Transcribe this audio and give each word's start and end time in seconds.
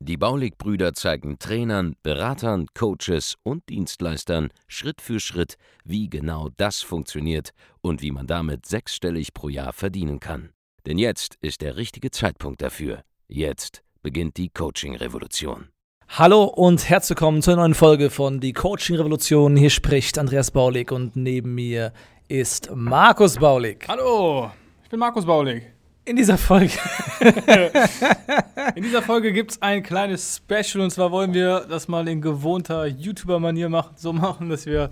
Die 0.00 0.16
Baulig-Brüder 0.16 0.94
zeigen 0.94 1.38
Trainern, 1.38 1.94
Beratern, 2.02 2.66
Coaches 2.74 3.36
und 3.42 3.68
Dienstleistern 3.68 4.50
Schritt 4.66 5.00
für 5.00 5.20
Schritt, 5.20 5.56
wie 5.84 6.08
genau 6.08 6.48
das 6.56 6.80
funktioniert 6.80 7.50
und 7.80 8.02
wie 8.02 8.10
man 8.10 8.26
damit 8.26 8.66
sechsstellig 8.66 9.32
pro 9.34 9.48
Jahr 9.48 9.72
verdienen 9.72 10.20
kann. 10.20 10.50
Denn 10.86 10.98
jetzt 10.98 11.36
ist 11.40 11.60
der 11.60 11.76
richtige 11.76 12.10
Zeitpunkt 12.10 12.62
dafür. 12.62 13.02
Jetzt 13.28 13.82
beginnt 14.02 14.36
die 14.36 14.48
Coaching-Revolution. 14.48 15.68
Hallo 16.08 16.44
und 16.44 16.88
herzlich 16.88 17.10
willkommen 17.10 17.40
zur 17.40 17.54
neuen 17.56 17.74
Folge 17.74 18.10
von 18.10 18.40
Die 18.40 18.52
Coaching 18.52 18.96
Revolution. 18.96 19.56
Hier 19.56 19.70
spricht 19.70 20.18
Andreas 20.18 20.50
Baulig 20.50 20.90
und 20.90 21.14
neben 21.14 21.54
mir 21.54 21.92
ist 22.26 22.70
Markus 22.74 23.36
Baulig. 23.38 23.86
Hallo, 23.86 24.50
ich 24.82 24.88
bin 24.88 24.98
Markus 24.98 25.24
Baulig. 25.24 25.62
In 26.04 26.16
dieser 26.16 26.38
Folge. 26.38 26.72
in 28.74 28.82
dieser 28.82 29.02
Folge 29.02 29.32
gibt 29.32 29.52
es 29.52 29.62
ein 29.62 29.82
kleines 29.82 30.36
Special 30.36 30.82
und 30.82 30.90
zwar 30.90 31.10
wollen 31.12 31.34
wir 31.34 31.66
das 31.68 31.88
mal 31.88 32.08
in 32.08 32.20
gewohnter 32.20 32.86
YouTuber-Manier 32.86 33.68
machen, 33.68 33.94
so 33.96 34.12
machen, 34.12 34.48
dass 34.48 34.66
wir 34.66 34.90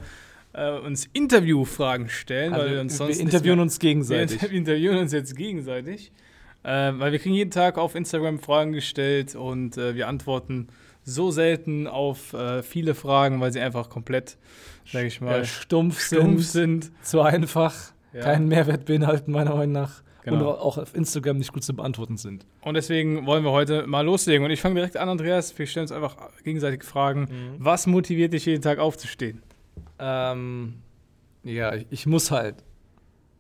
äh, 0.53 0.71
uns 0.79 1.09
Interviewfragen 1.13 2.09
stellen. 2.09 2.53
Also 2.53 2.67
weil 2.67 2.75
wir, 2.75 2.81
uns 2.83 2.97
sonst 2.97 3.17
wir 3.17 3.23
interviewen 3.23 3.61
uns 3.61 3.79
gegenseitig. 3.79 4.43
Wir 4.43 4.53
interviewen 4.53 4.99
uns 4.99 5.13
jetzt 5.13 5.35
gegenseitig. 5.37 6.13
Äh, 6.63 6.93
weil 6.99 7.13
wir 7.13 7.19
kriegen 7.19 7.35
jeden 7.35 7.51
Tag 7.51 7.79
auf 7.79 7.95
Instagram 7.95 8.39
Fragen 8.39 8.73
gestellt 8.73 9.35
und 9.35 9.79
äh, 9.79 9.95
wir 9.95 10.09
antworten 10.09 10.69
so 11.05 11.31
selten 11.31 11.87
auf 11.87 12.35
äh, 12.35 12.63
viele 12.63 12.95
Fragen, 12.95 13.41
weil 13.41 13.53
sie 13.53 13.61
einfach 13.61 13.89
komplett, 13.89 14.37
sag 14.85 15.05
ich 15.05 15.21
mal, 15.21 15.45
stumpf, 15.45 16.01
stumpf 16.01 16.43
sind, 16.45 16.85
sind, 16.85 17.07
zu 17.07 17.23
einfach, 17.23 17.75
ja. 18.13 18.21
keinen 18.21 18.49
Mehrwert 18.49 18.85
beinhalten, 18.85 19.33
meiner 19.33 19.55
Meinung 19.55 19.73
nach. 19.73 20.03
Genau. 20.31 20.51
Und 20.51 20.59
auch 20.59 20.79
auf 20.79 20.95
Instagram 20.95 21.39
nicht 21.39 21.53
gut 21.53 21.65
zu 21.65 21.75
beantworten 21.75 22.17
sind. 22.17 22.47
Und 22.63 22.75
deswegen 22.75 23.27
wollen 23.27 23.45
wir 23.45 23.53
heute 23.53 23.87
mal 23.87 24.05
loslegen. 24.05 24.45
Und 24.45 24.51
ich 24.51 24.61
fange 24.61 24.75
direkt 24.77 24.97
an, 24.97 25.09
Andreas. 25.09 25.59
Wir 25.59 25.67
stellen 25.67 25.85
uns 25.85 25.93
einfach 25.93 26.17
gegenseitig 26.45 26.85
Fragen. 26.85 27.23
Mhm. 27.23 27.57
Was 27.59 27.87
motiviert 27.87 28.33
dich 28.33 28.47
jeden 28.47 28.63
Tag 28.63 28.79
aufzustehen? 28.79 29.43
Ähm, 29.99 30.75
ja, 31.45 31.75
ich 31.91 32.07
muss 32.07 32.31
halt. 32.31 32.57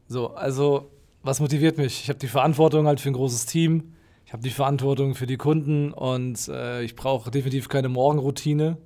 So, 0.06 0.28
also, 0.28 0.91
was 1.22 1.41
motiviert 1.41 1.78
mich? 1.78 2.03
Ich 2.03 2.09
habe 2.09 2.19
die 2.19 2.28
Verantwortung 2.28 2.86
halt 2.86 3.00
für 3.00 3.11
ein 3.11 3.14
großes 3.14 3.47
Team 3.47 3.92
ich 4.28 4.34
habe 4.34 4.42
die 4.42 4.50
Verantwortung 4.50 5.14
für 5.14 5.27
die 5.27 5.39
Kunden 5.39 5.91
und 5.91 6.48
äh, 6.48 6.83
ich 6.83 6.94
brauche 6.97 7.31
definitiv 7.31 7.70
keine 7.70 7.89
Morgenroutine. 7.89 8.77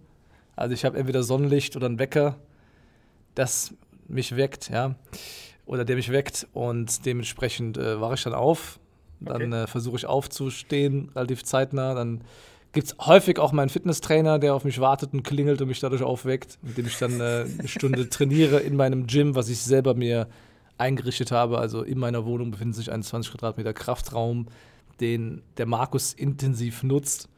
Also 0.54 0.72
ich 0.72 0.84
habe 0.84 0.96
entweder 0.96 1.24
Sonnenlicht 1.24 1.74
oder 1.74 1.86
einen 1.86 1.98
Wecker, 1.98 2.38
das 3.34 3.74
mich 4.06 4.36
weckt, 4.36 4.70
ja, 4.70 4.94
oder 5.66 5.84
der 5.84 5.96
mich 5.96 6.10
weckt 6.10 6.46
und 6.52 7.06
dementsprechend 7.06 7.78
äh, 7.78 8.00
wache 8.00 8.14
ich 8.14 8.22
dann 8.22 8.34
auf. 8.34 8.78
Dann 9.20 9.52
okay. 9.52 9.62
äh, 9.62 9.66
versuche 9.66 9.96
ich 9.96 10.06
aufzustehen, 10.06 11.10
relativ 11.14 11.44
zeitnah. 11.44 11.94
Dann 11.94 12.22
gibt 12.72 12.88
es 12.88 12.96
häufig 12.98 13.38
auch 13.38 13.52
meinen 13.52 13.68
Fitnesstrainer, 13.68 14.38
der 14.38 14.54
auf 14.54 14.64
mich 14.64 14.80
wartet 14.80 15.12
und 15.12 15.22
klingelt 15.22 15.62
und 15.62 15.68
mich 15.68 15.80
dadurch 15.80 16.02
aufweckt, 16.02 16.58
mit 16.62 16.76
dem 16.78 16.86
ich 16.86 16.98
dann 16.98 17.20
äh, 17.20 17.46
eine 17.58 17.68
Stunde 17.68 18.08
trainiere 18.10 18.60
in 18.60 18.76
meinem 18.76 19.06
Gym, 19.06 19.34
was 19.34 19.48
ich 19.48 19.60
selber 19.60 19.94
mir 19.94 20.28
eingerichtet 20.78 21.30
habe. 21.30 21.58
Also 21.58 21.82
in 21.82 21.98
meiner 21.98 22.24
Wohnung 22.24 22.50
befindet 22.50 22.76
sich 22.76 22.90
ein 22.90 23.02
20 23.02 23.32
Quadratmeter 23.32 23.72
Kraftraum 23.72 24.46
den 25.02 25.42
der 25.56 25.66
Markus 25.66 26.14
intensiv 26.14 26.82
nutzt. 26.82 27.28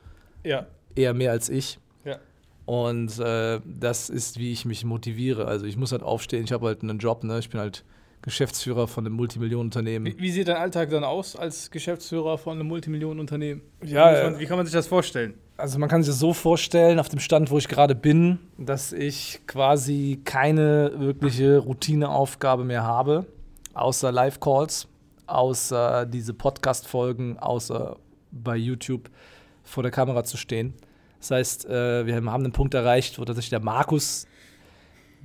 Ja. 0.45 0.67
Eher 0.95 1.15
mehr 1.15 1.33
als 1.33 1.49
ich. 1.49 1.79
Ja. 2.05 2.19
Und 2.67 3.19
äh, 3.19 3.61
das 3.65 4.11
ist, 4.11 4.39
wie 4.39 4.53
ich 4.53 4.65
mich 4.65 4.85
motiviere. 4.85 5.47
Also 5.47 5.67
ich 5.67 5.77
muss 5.77 5.93
halt 5.93 6.03
aufstehen, 6.03 6.45
ich 6.45 6.53
habe 6.53 6.67
halt 6.67 6.83
einen 6.83 6.99
Job, 6.99 7.25
ne? 7.25 7.39
Ich 7.39 7.51
bin 7.51 7.61
halt 7.61 7.85
Geschäftsführer 8.25 8.89
von 8.89 9.07
einem 9.07 9.17
Multimillionenunternehmen. 9.17 10.13
Wie, 10.13 10.21
wie, 10.21 10.31
sieht 10.31 10.49
dein 10.49 10.57
Alltag 10.57 10.91
dann 10.91 11.05
aus 11.05 11.37
als 11.37 11.71
Geschäftsführer 11.71 12.39
von 12.39 12.59
einem 12.59 12.69
Multimillionenunternehmen? 12.69 13.63
Ja, 13.83 14.13
wie, 14.13 14.31
man, 14.31 14.41
wie 14.41 14.47
kann 14.47 14.57
man 14.57 14.67
sich 14.67 14.75
das 14.75 14.87
vorstellen? 14.87 15.35
Also 15.57 15.79
man 15.79 15.89
kann 15.89 16.03
sich 16.03 16.11
das 16.11 16.19
so 16.19 16.33
vorstellen, 16.33 16.99
auf 16.99 17.09
dem 17.09 17.21
Stand, 17.21 17.51
wo 17.51 17.59
ich 17.59 17.69
gerade 17.69 17.95
bin, 17.95 18.39
dass 18.59 18.93
ich 18.93 19.41
quasi 19.47 20.21
keine 20.25 20.93
wirkliche 20.97 21.59
Routineaufgabe 21.59 22.65
mehr 22.65 22.83
habe, 22.83 23.27
außer 23.75 24.11
Live-Calls 24.11 24.89
außer 25.27 26.07
diese 26.07 26.35
Podcast-Folgen, 26.35 27.39
außer 27.39 27.97
bei 28.31 28.57
YouTube 28.57 29.11
vor 29.63 29.83
der 29.83 29.93
Kamera 29.93 30.25
zu 30.25 30.37
stehen. 30.37 30.75
Das 31.21 31.31
heißt, 31.31 31.67
äh, 31.67 32.07
wir 32.07 32.15
haben 32.15 32.29
einen 32.29 32.53
Punkt 32.53 32.75
erreicht, 32.75 33.19
wo 33.19 33.25
tatsächlich 33.25 33.51
der 33.51 33.61
Markus 33.61 34.27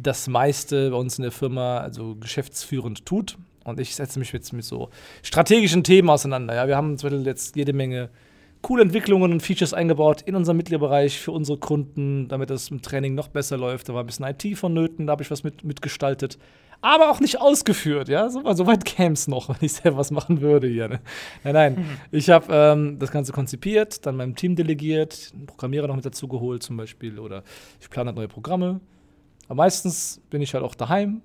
das 0.02 0.28
meiste 0.28 0.90
bei 0.92 0.98
uns 0.98 1.18
in 1.18 1.24
der 1.24 1.32
Firma, 1.32 1.80
also 1.80 2.16
geschäftsführend, 2.16 3.06
tut. 3.06 3.38
Und 3.66 3.80
ich 3.80 3.96
setze 3.96 4.18
mich 4.18 4.32
jetzt 4.32 4.54
mit 4.54 4.66
so 4.66 4.90
strategischen 5.22 5.84
Themen 5.84 6.10
auseinander. 6.10 6.56
Ja, 6.56 6.68
wir 6.68 6.76
haben 6.76 6.98
zum 6.98 7.10
Beispiel 7.10 7.28
jetzt 7.28 7.56
jede 7.56 7.74
Menge 7.74 8.10
coole 8.62 8.82
Entwicklungen 8.82 9.32
und 9.32 9.42
Features 9.42 9.74
eingebaut 9.74 10.22
in 10.22 10.36
unserem 10.36 10.58
Mitgliederbereich 10.58 11.20
für 11.20 11.32
unsere 11.32 11.60
Kunden, 11.60 12.28
damit 12.28 12.50
das 12.50 12.70
im 12.70 12.82
Training 12.82 13.16
noch 13.16 13.28
besser 13.28 13.58
läuft. 13.58 13.90
Da 13.90 13.94
war 13.94 14.04
ein 14.04 14.06
bisschen 14.06 14.26
IT 14.26 14.58
vonnöten, 14.58 15.08
da 15.08 15.12
habe 15.12 15.24
ich 15.24 15.32
was 15.32 15.44
mit, 15.44 15.64
mitgestaltet 15.64 16.38
aber 16.82 17.10
auch 17.10 17.20
nicht 17.20 17.42
ausgeführt. 17.42 18.10
Ja, 18.10 18.30
so, 18.30 18.42
so 18.54 18.68
weit 18.68 18.86
käme 18.86 19.14
es 19.14 19.28
noch, 19.28 19.50
wenn 19.50 19.58
ich 19.62 19.74
selber 19.74 19.98
was 19.98 20.12
machen 20.12 20.42
würde 20.42 20.68
hier. 20.68 20.88
Ne? 20.88 21.00
Nein, 21.44 21.54
nein. 21.54 21.76
Mhm. 21.76 21.86
Ich 22.12 22.30
habe 22.30 22.48
ähm, 22.52 23.00
das 23.00 23.12
Ganze 23.12 23.32
konzipiert, 23.32 24.06
dann 24.06 24.16
meinem 24.16 24.36
Team 24.36 24.56
delegiert, 24.56 25.32
einen 25.34 25.46
Programmierer 25.46 25.88
noch 25.88 25.96
mit 25.96 26.06
dazu 26.06 26.28
geholt 26.28 26.64
zum 26.64 26.78
Beispiel 26.78 27.20
oder 27.20 27.44
ich 27.80 27.90
plane 27.90 28.08
halt 28.08 28.18
neue 28.18 28.28
Programme. 28.28 28.80
Aber 29.50 29.56
meistens 29.56 30.22
bin 30.30 30.42
ich 30.42 30.54
halt 30.54 30.64
auch 30.64 30.76
daheim. 30.76 31.22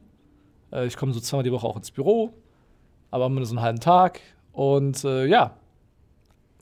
Äh, 0.73 0.87
ich 0.87 0.97
komme 0.97 1.13
so 1.13 1.21
zweimal 1.21 1.45
die 1.45 1.53
Woche 1.53 1.67
auch 1.67 1.77
ins 1.77 1.91
Büro, 1.91 2.33
aber 3.11 3.27
immer 3.27 3.37
nur 3.37 3.47
so 3.47 3.53
einen 3.53 3.63
halben 3.63 3.81
Tag. 3.81 4.21
Und 4.53 5.05
äh, 5.05 5.27
ja, 5.27 5.57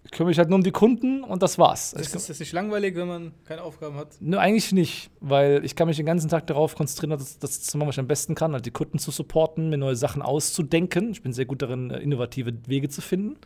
ich 0.05 0.11
kümmere 0.11 0.31
mich 0.31 0.39
halt 0.39 0.49
nur 0.49 0.57
um 0.57 0.65
die 0.65 0.73
Kunden 0.73 1.23
und 1.23 1.41
das 1.41 1.59
war's. 1.59 1.93
Ist, 1.93 2.15
ist 2.17 2.29
das 2.29 2.41
nicht 2.41 2.53
langweilig, 2.53 2.97
wenn 2.97 3.07
man 3.07 3.33
keine 3.45 3.63
Aufgaben 3.63 3.95
hat? 3.95 4.09
Nö, 4.19 4.39
eigentlich 4.39 4.73
nicht, 4.73 5.11
weil 5.21 5.65
ich 5.65 5.77
kann 5.77 5.87
mich 5.87 5.97
den 5.97 6.07
ganzen 6.07 6.29
Tag 6.29 6.49
darauf 6.49 6.75
konzentrieren, 6.75 7.17
das, 7.17 7.39
das 7.39 7.63
zu 7.63 7.79
machen, 7.79 7.89
was 7.89 7.95
ich 7.95 8.01
am 8.01 8.09
besten 8.09 8.35
kann, 8.35 8.53
halt 8.53 8.67
die 8.67 8.73
Kunden 8.73 8.99
zu 8.99 9.13
supporten, 9.13 9.71
mir 9.71 9.79
neue 9.79 9.95
Sachen 9.95 10.21
auszudenken. 10.21 11.13
Ich 11.13 11.23
bin 11.23 11.33
sehr 11.33 11.47
gut 11.47 11.63
darin, 11.63 11.91
äh, 11.91 12.01
innovative 12.01 12.53
Wege 12.67 12.89
zu 12.89 13.01
finden. 13.01 13.37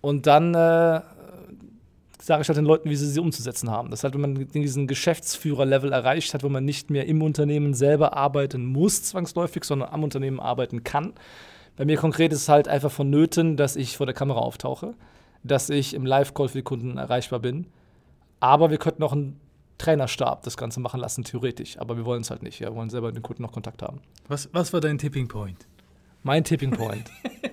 Und 0.00 0.28
dann 0.28 0.54
äh, 0.54 1.00
sage 2.20 2.42
ich 2.42 2.48
halt 2.48 2.56
den 2.56 2.64
Leuten, 2.64 2.90
wie 2.90 2.96
sie 2.96 3.06
sie 3.06 3.20
umzusetzen 3.20 3.70
haben. 3.70 3.90
Das 3.90 4.00
ist 4.00 4.04
halt, 4.04 4.14
wenn 4.14 4.20
man 4.20 4.48
diesen 4.48 4.86
Geschäftsführer-Level 4.86 5.92
erreicht 5.92 6.34
hat, 6.34 6.42
wo 6.42 6.48
man 6.48 6.64
nicht 6.64 6.90
mehr 6.90 7.06
im 7.06 7.22
Unternehmen 7.22 7.74
selber 7.74 8.16
arbeiten 8.16 8.64
muss, 8.64 9.02
zwangsläufig, 9.04 9.64
sondern 9.64 9.90
am 9.90 10.04
Unternehmen 10.04 10.40
arbeiten 10.40 10.84
kann. 10.84 11.14
Bei 11.76 11.84
mir 11.84 11.96
konkret 11.96 12.32
ist 12.32 12.42
es 12.42 12.48
halt 12.48 12.68
einfach 12.68 12.90
vonnöten, 12.90 13.56
dass 13.56 13.76
ich 13.76 13.96
vor 13.96 14.06
der 14.06 14.14
Kamera 14.14 14.40
auftauche 14.40 14.94
dass 15.42 15.70
ich 15.70 15.94
im 15.94 16.04
Live-Call 16.04 16.48
für 16.48 16.58
die 16.58 16.64
Kunden 16.64 16.98
erreichbar 16.98 17.40
bin. 17.40 17.66
Aber 18.40 18.70
wir 18.70 18.78
könnten 18.78 19.02
auch 19.02 19.12
einen 19.12 19.40
Trainerstab 19.78 20.42
das 20.42 20.56
Ganze 20.56 20.80
machen 20.80 21.00
lassen, 21.00 21.24
theoretisch. 21.24 21.78
Aber 21.78 21.96
wir 21.96 22.04
wollen 22.04 22.22
es 22.22 22.30
halt 22.30 22.42
nicht. 22.42 22.60
Wir 22.60 22.74
wollen 22.74 22.90
selber 22.90 23.08
mit 23.08 23.16
den 23.16 23.22
Kunden 23.22 23.42
noch 23.42 23.52
Kontakt 23.52 23.82
haben. 23.82 24.00
Was, 24.28 24.48
was 24.52 24.72
war 24.72 24.80
dein 24.80 24.98
Tipping 24.98 25.28
Point? 25.28 25.66
Mein 26.22 26.44
Tipping 26.44 26.70
Point. 26.70 27.10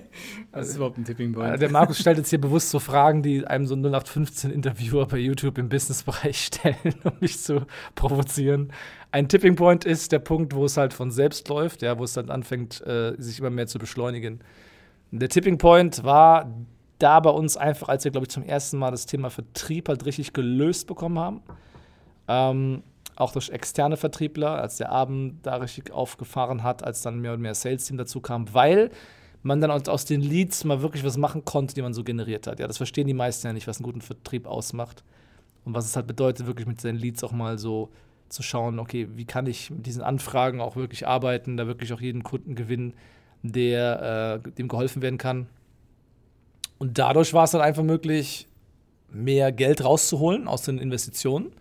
Was 0.52 0.68
ist 0.68 0.76
überhaupt 0.76 0.98
ein 0.98 1.04
Tipping 1.04 1.32
Point? 1.32 1.54
Äh, 1.54 1.58
der 1.58 1.70
Markus 1.70 1.98
stellt 1.98 2.18
jetzt 2.18 2.30
hier 2.30 2.40
bewusst 2.40 2.70
so 2.70 2.78
Fragen, 2.78 3.22
die 3.22 3.46
einem 3.46 3.66
so 3.66 3.74
0815-Interviewer 3.74 5.06
bei 5.06 5.18
YouTube 5.18 5.58
im 5.58 5.68
Businessbereich 5.68 6.44
stellen, 6.46 6.94
um 7.04 7.12
mich 7.20 7.38
zu 7.38 7.66
provozieren. 7.94 8.72
Ein 9.10 9.28
Tipping 9.28 9.56
Point 9.56 9.84
ist 9.84 10.12
der 10.12 10.18
Punkt, 10.18 10.54
wo 10.54 10.64
es 10.64 10.76
halt 10.76 10.92
von 10.92 11.10
selbst 11.10 11.48
läuft, 11.48 11.82
ja, 11.82 11.98
wo 11.98 12.04
es 12.04 12.12
dann 12.12 12.30
anfängt, 12.30 12.80
äh, 12.86 13.14
sich 13.18 13.38
immer 13.38 13.50
mehr 13.50 13.66
zu 13.66 13.78
beschleunigen. 13.78 14.40
Der 15.10 15.28
Tipping 15.28 15.58
Point 15.58 16.04
war 16.04 16.50
da 16.98 17.20
bei 17.20 17.30
uns 17.30 17.56
einfach, 17.56 17.88
als 17.88 18.04
wir, 18.04 18.10
glaube 18.10 18.26
ich, 18.26 18.30
zum 18.30 18.42
ersten 18.42 18.78
Mal 18.78 18.90
das 18.90 19.06
Thema 19.06 19.30
Vertrieb 19.30 19.88
halt 19.88 20.04
richtig 20.04 20.32
gelöst 20.32 20.86
bekommen 20.86 21.18
haben. 21.18 21.42
Ähm, 22.26 22.82
auch 23.16 23.32
durch 23.32 23.50
externe 23.50 23.96
Vertriebler, 23.96 24.60
als 24.60 24.76
der 24.76 24.90
Abend 24.92 25.44
da 25.44 25.56
richtig 25.56 25.90
aufgefahren 25.90 26.62
hat, 26.62 26.84
als 26.84 27.02
dann 27.02 27.20
mehr 27.20 27.32
und 27.32 27.40
mehr 27.40 27.54
Sales-Team 27.54 27.96
dazu 27.96 28.20
kam, 28.20 28.52
weil 28.54 28.90
man 29.48 29.60
dann 29.60 29.70
aus 29.70 30.04
den 30.04 30.20
Leads 30.20 30.64
mal 30.64 30.82
wirklich 30.82 31.04
was 31.04 31.16
machen 31.16 31.44
konnte, 31.44 31.74
die 31.74 31.82
man 31.82 31.94
so 31.94 32.04
generiert 32.04 32.46
hat. 32.46 32.60
Ja, 32.60 32.68
das 32.68 32.76
verstehen 32.76 33.06
die 33.06 33.14
meisten 33.14 33.46
ja 33.46 33.52
nicht, 33.52 33.66
was 33.66 33.78
einen 33.78 33.84
guten 33.84 34.02
Vertrieb 34.02 34.46
ausmacht. 34.46 35.02
Und 35.64 35.74
was 35.74 35.86
es 35.86 35.96
halt 35.96 36.06
bedeutet, 36.06 36.46
wirklich 36.46 36.66
mit 36.66 36.80
seinen 36.80 36.98
Leads 36.98 37.24
auch 37.24 37.32
mal 37.32 37.58
so 37.58 37.88
zu 38.28 38.42
schauen, 38.42 38.78
okay, 38.78 39.08
wie 39.14 39.24
kann 39.24 39.46
ich 39.46 39.70
mit 39.70 39.86
diesen 39.86 40.02
Anfragen 40.02 40.60
auch 40.60 40.76
wirklich 40.76 41.06
arbeiten, 41.06 41.56
da 41.56 41.66
wirklich 41.66 41.92
auch 41.92 42.00
jeden 42.00 42.22
Kunden 42.22 42.54
gewinnen, 42.54 42.94
der 43.42 44.42
äh, 44.44 44.50
dem 44.52 44.68
geholfen 44.68 45.02
werden 45.02 45.18
kann. 45.18 45.48
Und 46.78 46.98
dadurch 46.98 47.32
war 47.32 47.44
es 47.44 47.50
dann 47.50 47.60
einfach 47.62 47.82
möglich, 47.82 48.46
mehr 49.10 49.50
Geld 49.50 49.82
rauszuholen 49.82 50.46
aus 50.46 50.62
den 50.62 50.78
Investitionen. 50.78 51.52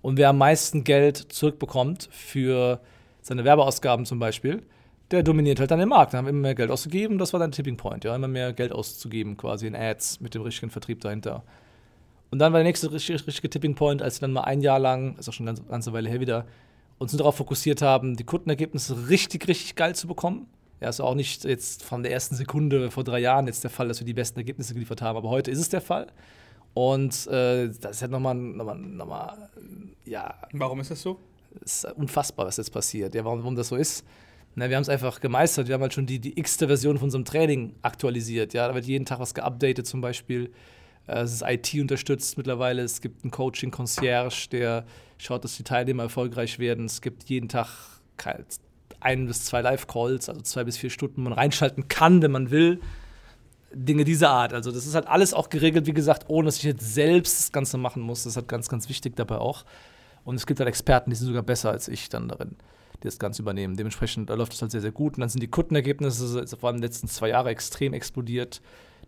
Und 0.00 0.16
wer 0.16 0.30
am 0.30 0.38
meisten 0.38 0.84
Geld 0.84 1.18
zurückbekommt 1.18 2.08
für 2.10 2.80
seine 3.20 3.44
Werbeausgaben 3.44 4.06
zum 4.06 4.18
Beispiel, 4.18 4.62
der 5.10 5.22
dominiert 5.22 5.60
halt 5.60 5.70
dann 5.70 5.78
den 5.78 5.88
Markt. 5.88 6.14
Da 6.14 6.18
haben 6.18 6.26
wir 6.26 6.30
immer 6.30 6.40
mehr 6.40 6.54
Geld 6.54 6.70
ausgegeben, 6.70 7.18
das 7.18 7.32
war 7.32 7.40
dann 7.40 7.52
Tipping 7.52 7.76
Point, 7.76 8.04
ja, 8.04 8.14
immer 8.14 8.28
mehr 8.28 8.52
Geld 8.52 8.72
auszugeben, 8.72 9.36
quasi 9.36 9.66
in 9.66 9.76
Ads 9.76 10.20
mit 10.20 10.34
dem 10.34 10.42
richtigen 10.42 10.70
Vertrieb 10.70 11.00
dahinter. 11.00 11.42
Und 12.30 12.40
dann 12.40 12.52
war 12.52 12.58
der 12.58 12.64
nächste 12.64 12.90
richtige, 12.92 13.24
richtige 13.26 13.50
Tipping 13.50 13.74
Point, 13.74 14.02
als 14.02 14.20
wir 14.20 14.22
dann 14.22 14.32
mal 14.32 14.42
ein 14.42 14.60
Jahr 14.60 14.78
lang, 14.78 15.16
ist 15.16 15.28
auch 15.28 15.32
schon 15.32 15.48
eine 15.48 15.58
ganze, 15.60 15.92
Weile 15.92 16.08
her 16.08 16.20
wieder, 16.20 16.44
uns 16.98 17.12
nur 17.12 17.18
darauf 17.18 17.36
fokussiert 17.36 17.82
haben, 17.82 18.16
die 18.16 18.24
Kundenergebnisse 18.24 19.08
richtig, 19.08 19.46
richtig 19.48 19.76
geil 19.76 19.94
zu 19.94 20.06
bekommen. 20.06 20.48
Ja, 20.80 20.88
ist 20.88 21.00
auch 21.00 21.14
nicht 21.14 21.44
jetzt 21.44 21.84
von 21.84 22.02
der 22.02 22.12
ersten 22.12 22.34
Sekunde 22.34 22.90
vor 22.90 23.04
drei 23.04 23.20
Jahren 23.20 23.46
jetzt 23.46 23.64
der 23.64 23.70
Fall, 23.70 23.88
dass 23.88 24.00
wir 24.00 24.06
die 24.06 24.12
besten 24.12 24.38
Ergebnisse 24.38 24.74
geliefert 24.74 25.00
haben, 25.02 25.16
aber 25.16 25.30
heute 25.30 25.50
ist 25.50 25.60
es 25.60 25.68
der 25.68 25.80
Fall. 25.80 26.08
Und 26.74 27.26
äh, 27.28 27.68
das 27.68 27.96
ist 27.96 28.02
halt 28.02 28.10
nochmal, 28.10 28.34
nochmal, 28.34 28.76
nochmal, 28.76 29.48
ja. 30.04 30.34
Warum 30.52 30.80
ist 30.80 30.90
das 30.90 31.00
so? 31.00 31.18
Es 31.64 31.84
ist 31.84 31.96
unfassbar, 31.96 32.46
was 32.46 32.58
jetzt 32.58 32.70
passiert. 32.70 33.14
Ja, 33.14 33.24
warum, 33.24 33.38
warum 33.38 33.56
das 33.56 33.68
so 33.68 33.76
ist. 33.76 34.04
Na, 34.58 34.70
wir 34.70 34.76
haben 34.76 34.82
es 34.82 34.88
einfach 34.88 35.20
gemeistert. 35.20 35.68
Wir 35.68 35.74
haben 35.74 35.82
halt 35.82 35.92
schon 35.92 36.06
die, 36.06 36.18
die 36.18 36.38
x-te 36.38 36.66
Version 36.66 36.96
von 36.96 37.04
unserem 37.04 37.26
Training 37.26 37.74
aktualisiert. 37.82 38.54
Ja, 38.54 38.66
da 38.66 38.74
wird 38.74 38.86
jeden 38.86 39.04
Tag 39.04 39.20
was 39.20 39.34
geupdatet 39.34 39.86
zum 39.86 40.00
Beispiel. 40.00 40.50
Äh, 41.06 41.20
es 41.20 41.32
ist 41.34 41.42
IT 41.46 41.74
unterstützt 41.74 42.38
mittlerweile. 42.38 42.82
Es 42.82 43.02
gibt 43.02 43.22
einen 43.22 43.30
Coaching-Concierge, 43.30 44.48
der 44.50 44.86
schaut, 45.18 45.44
dass 45.44 45.58
die 45.58 45.62
Teilnehmer 45.62 46.04
erfolgreich 46.04 46.58
werden. 46.58 46.86
Es 46.86 47.02
gibt 47.02 47.24
jeden 47.24 47.50
Tag 47.50 47.68
ein 49.00 49.26
bis 49.26 49.44
zwei 49.44 49.60
Live-Calls, 49.60 50.30
also 50.30 50.40
zwei 50.40 50.64
bis 50.64 50.78
vier 50.78 50.88
Stunden, 50.88 51.22
man 51.22 51.34
reinschalten 51.34 51.88
kann, 51.88 52.22
wenn 52.22 52.32
man 52.32 52.50
will. 52.50 52.80
Dinge 53.74 54.04
dieser 54.04 54.30
Art. 54.30 54.54
Also, 54.54 54.72
das 54.72 54.86
ist 54.86 54.94
halt 54.94 55.06
alles 55.06 55.34
auch 55.34 55.50
geregelt, 55.50 55.86
wie 55.86 55.92
gesagt, 55.92 56.24
ohne 56.28 56.46
dass 56.46 56.56
ich 56.56 56.62
jetzt 56.62 56.94
selbst 56.94 57.38
das 57.40 57.52
Ganze 57.52 57.76
machen 57.76 58.00
muss. 58.00 58.22
Das 58.22 58.32
ist 58.32 58.36
halt 58.36 58.48
ganz, 58.48 58.70
ganz 58.70 58.88
wichtig 58.88 59.16
dabei 59.16 59.36
auch. 59.36 59.66
Und 60.24 60.36
es 60.36 60.46
gibt 60.46 60.60
halt 60.60 60.68
Experten, 60.68 61.10
die 61.10 61.16
sind 61.16 61.26
sogar 61.26 61.42
besser 61.42 61.70
als 61.72 61.88
ich 61.88 62.08
dann 62.08 62.28
darin, 62.28 62.56
die 63.02 63.06
das 63.06 63.18
Ganze 63.18 63.42
übernehmen. 63.42 63.76
Dementsprechend 63.76 64.30
läuft 64.30 64.54
es 64.54 64.62
halt 64.62 64.70
sehr, 64.70 64.80
sehr 64.80 64.92
gut. 64.92 65.14
Und 65.14 65.20
dann 65.20 65.28
sind 65.28 65.42
die 65.42 65.48
Kundenergebnisse 65.48 66.46
vor 66.56 66.68
allem 66.68 66.76
in 66.76 66.82
den 66.82 66.88
letzten 66.88 67.08
zwei 67.08 67.28
Jahren 67.30 67.46
extrem 67.46 67.92
explodiert. 67.92 68.60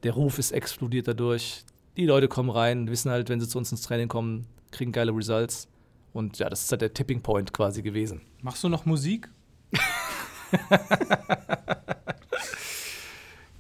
Der 0.03 0.13
Ruf 0.13 0.39
ist 0.39 0.53
explodiert 0.53 1.09
dadurch. 1.09 1.65
Die 1.97 2.07
Leute 2.07 2.29
kommen 2.29 2.51
rein, 2.51 2.89
wissen 2.89 3.11
halt, 3.11 3.29
wenn 3.29 3.41
sie 3.41 3.49
zu 3.49 3.59
uns 3.59 3.73
ins 3.73 3.83
Training 3.83 4.09
kommen, 4.09 4.47
kriegen 4.71 4.93
geile 4.93 5.13
Results. 5.13 5.69
Und 6.13 6.39
ja, 6.39 6.49
das 6.49 6.63
ist 6.63 6.71
halt 6.71 6.83
der 6.83 6.95
Tipping 6.95 7.23
Point 7.23 7.53
quasi 7.53 7.83
gewesen. 7.83 8.21
Machst 8.43 8.63
du 8.65 8.69
noch 8.69 8.87
Musik? 8.87 9.29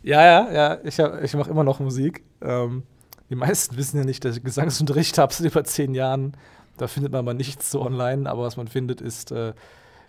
ja, 0.02 0.24
ja, 0.24 0.52
ja, 0.52 0.78
ich, 0.84 0.98
ich 0.98 1.34
mache 1.34 1.50
immer 1.50 1.64
noch 1.64 1.80
Musik. 1.80 2.22
Ähm, 2.40 2.84
die 3.30 3.34
meisten 3.34 3.76
wissen 3.76 3.98
ja 3.98 4.04
nicht, 4.04 4.24
dass 4.24 4.36
ich 4.36 4.44
Gesangsunterricht 4.44 5.18
habe 5.20 5.34
seit 5.34 5.50
über 5.50 5.64
zehn 5.64 5.94
Jahren. 5.94 6.36
Da 6.76 6.86
findet 6.86 7.12
man 7.12 7.20
aber 7.20 7.34
nichts 7.34 7.70
so 7.70 7.82
online, 7.82 8.30
aber 8.30 8.42
was 8.44 8.56
man 8.56 8.68
findet, 8.68 9.00
ist, 9.00 9.32
äh, 9.32 9.52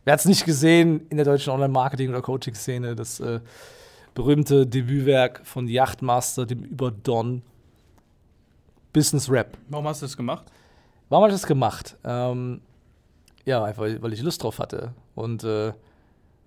wer 0.03 0.13
hat 0.13 0.19
es 0.19 0.25
nicht 0.25 0.45
gesehen 0.45 1.07
in 1.09 1.17
der 1.17 1.25
deutschen 1.25 1.51
Online-Marketing- 1.51 2.09
oder 2.09 2.21
Coaching-Szene, 2.21 2.95
das 2.95 3.19
äh, 3.19 3.39
berühmte 4.13 4.65
Debütwerk 4.65 5.41
von 5.45 5.67
Yachtmaster, 5.67 6.45
dem 6.45 6.63
Überdon, 6.63 7.41
Business 8.93 9.29
Rap. 9.29 9.57
Warum 9.69 9.87
hast 9.87 10.01
du 10.01 10.05
das 10.05 10.17
gemacht? 10.17 10.45
Warum 11.09 11.23
habe 11.23 11.33
ich 11.33 11.39
das 11.39 11.47
gemacht? 11.47 11.97
Ähm, 12.03 12.61
ja, 13.45 13.63
einfach 13.63 13.83
weil 13.83 14.13
ich 14.13 14.21
Lust 14.21 14.43
drauf 14.43 14.59
hatte. 14.59 14.93
Und 15.15 15.43
äh, 15.43 15.69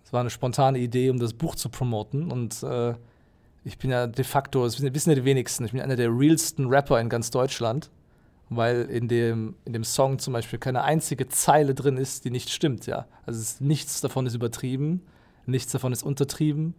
es 0.04 0.12
war 0.12 0.20
eine 0.20 0.31
spontane 0.31 0.78
Idee, 0.78 1.10
um 1.10 1.19
das 1.19 1.32
Buch 1.32 1.54
zu 1.54 1.69
promoten. 1.69 2.31
Und 2.31 2.62
äh, 2.62 2.94
ich 3.64 3.78
bin 3.78 3.90
ja 3.90 4.06
de 4.06 4.25
facto, 4.25 4.64
das 4.64 4.81
wissen 4.81 5.10
ja 5.10 5.16
die 5.16 5.25
wenigsten, 5.25 5.64
ich 5.64 5.72
bin 5.72 5.81
einer 5.81 5.96
der 5.96 6.10
realsten 6.10 6.66
Rapper 6.66 7.00
in 7.00 7.08
ganz 7.08 7.31
Deutschland, 7.31 7.90
weil 8.56 8.82
in 8.82 9.08
dem, 9.08 9.54
in 9.64 9.72
dem 9.72 9.84
Song 9.84 10.19
zum 10.19 10.32
Beispiel 10.32 10.58
keine 10.58 10.82
einzige 10.82 11.28
Zeile 11.28 11.75
drin 11.75 11.96
ist, 11.96 12.25
die 12.25 12.31
nicht 12.31 12.50
stimmt, 12.50 12.87
ja. 12.87 13.06
Also 13.26 13.40
ist, 13.40 13.60
nichts 13.60 14.00
davon 14.00 14.26
ist 14.26 14.34
übertrieben, 14.34 15.02
nichts 15.46 15.72
davon 15.72 15.93
ist 15.93 16.02
untertrieben. 16.02 16.75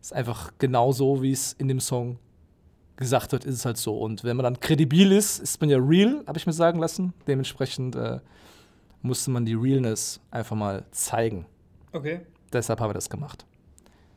Es 0.00 0.08
ist 0.08 0.12
einfach 0.12 0.52
genau 0.58 0.92
so, 0.92 1.22
wie 1.22 1.32
es 1.32 1.52
in 1.54 1.68
dem 1.68 1.80
Song 1.80 2.18
gesagt 2.96 3.32
wird, 3.32 3.44
ist 3.44 3.54
es 3.54 3.64
halt 3.64 3.76
so. 3.76 3.98
Und 3.98 4.24
wenn 4.24 4.36
man 4.36 4.44
dann 4.44 4.60
kredibil 4.60 5.12
ist, 5.12 5.38
ist 5.38 5.60
man 5.60 5.70
ja 5.70 5.78
real, 5.78 6.22
habe 6.26 6.38
ich 6.38 6.46
mir 6.46 6.52
sagen 6.52 6.78
lassen. 6.78 7.14
Dementsprechend 7.26 7.96
äh, 7.96 8.20
musste 9.02 9.30
man 9.30 9.44
die 9.44 9.54
Realness 9.54 10.20
einfach 10.30 10.56
mal 10.56 10.84
zeigen. 10.90 11.46
Okay. 11.92 12.20
Deshalb 12.52 12.80
haben 12.80 12.90
wir 12.90 12.94
das 12.94 13.08
gemacht. 13.10 13.46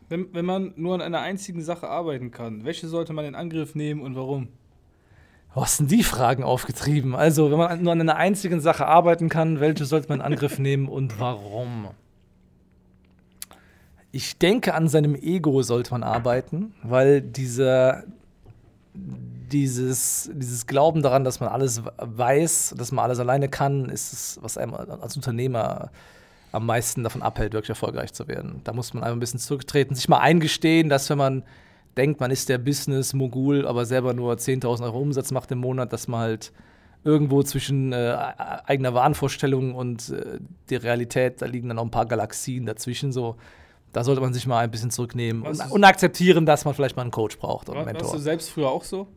Wenn, 0.10 0.34
wenn 0.34 0.46
man 0.46 0.74
nur 0.76 0.96
an 0.96 1.02
einer 1.02 1.22
einzigen 1.22 1.62
Sache 1.62 1.88
arbeiten 1.88 2.32
kann, 2.32 2.66
welche 2.66 2.88
sollte 2.88 3.14
man 3.14 3.26
in 3.26 3.36
Angriff 3.36 3.76
nehmen 3.76 4.02
und 4.02 4.16
warum? 4.16 4.50
Was 5.54 5.78
sind 5.78 5.92
die 5.92 6.04
Fragen 6.04 6.44
aufgetrieben? 6.44 7.14
Also, 7.14 7.52
wenn 7.52 7.58
man 7.58 7.84
nur 7.84 7.92
an 7.92 8.00
einer 8.00 8.16
einzigen 8.16 8.62
Sache 8.62 8.86
arbeiten 8.88 9.28
kann, 9.28 9.60
welche 9.60 9.84
sollte 9.86 10.08
man 10.08 10.20
in 10.20 10.26
Angriff 10.26 10.60
nehmen 10.60 10.88
und 10.88 11.20
warum? 11.20 11.90
Ich 14.14 14.38
denke, 14.38 14.74
an 14.74 14.88
seinem 14.88 15.16
Ego 15.16 15.62
sollte 15.62 15.92
man 15.92 16.04
arbeiten, 16.04 16.74
weil 16.84 17.22
dieser, 17.22 18.04
dieses, 18.94 20.30
dieses 20.34 20.68
Glauben 20.68 21.02
daran, 21.02 21.24
dass 21.26 21.42
man 21.42 21.50
alles 21.50 21.82
weiß, 21.98 22.76
dass 22.78 22.92
man 22.92 23.04
alles 23.04 23.20
alleine 23.20 23.50
kann, 23.50 23.90
ist 23.90 24.14
es, 24.14 24.40
was 24.42 24.58
einem 24.58 24.74
als 24.74 25.16
Unternehmer 25.16 25.92
am 26.54 26.66
meisten 26.66 27.04
davon 27.04 27.22
abhält, 27.22 27.54
wirklich 27.54 27.70
erfolgreich 27.70 28.14
zu 28.14 28.28
werden. 28.28 28.62
Da 28.64 28.74
muss 28.74 28.94
man 28.94 29.04
einfach 29.04 29.16
ein 29.16 29.22
bisschen 29.22 29.40
zurücktreten, 29.40 29.96
sich 29.96 30.10
mal 30.10 30.20
eingestehen, 30.20 30.90
dass 30.90 31.10
wenn 31.10 31.18
man 31.18 31.44
denkt, 31.98 32.20
man 32.20 32.32
ist 32.32 32.50
der 32.50 32.58
Business-Mogul, 32.58 33.68
aber 33.68 33.86
selber 33.86 34.14
nur 34.14 34.34
10.000 34.34 34.84
Euro 34.84 35.00
Umsatz 35.00 35.32
macht 35.32 35.52
im 35.52 35.60
Monat, 35.60 35.94
dass 35.94 36.08
man 36.08 36.22
halt 36.22 36.52
irgendwo 37.04 37.42
zwischen 37.44 37.94
äh, 37.94 38.16
eigener 38.66 38.94
Wahnvorstellung 38.94 39.74
und 39.74 40.10
äh, 40.10 40.40
der 40.70 40.84
Realität, 40.84 41.42
da 41.42 41.48
liegen 41.48 41.68
dann 41.68 41.80
auch 41.80 41.84
ein 41.84 41.92
paar 41.92 42.06
Galaxien 42.06 42.66
dazwischen 42.66 43.12
so. 43.12 43.38
Da 43.92 44.04
sollte 44.04 44.22
man 44.22 44.34
sich 44.34 44.48
mal 44.48 44.60
ein 44.60 44.72
bisschen 44.72 44.92
zurücknehmen 44.92 45.44
und, 45.44 45.60
und, 45.70 45.84
akzeptieren, 45.84 46.46
dass 46.46 46.64
man 46.64 46.74
vielleicht 46.74 46.96
mal 46.96 47.02
einen 47.02 47.12
Coach 47.12 47.38
braucht 47.38 47.68
oder 47.70 47.80
einen 47.80 47.88
Mentor. 47.88 48.04
Warst 48.04 48.16
du 48.16 48.20
selbst 48.20 48.50
früher 48.50 48.70
auch 48.70 48.86
so? 48.86 49.08